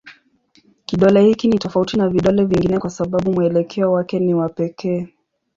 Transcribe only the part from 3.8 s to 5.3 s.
wake ni wa pekee.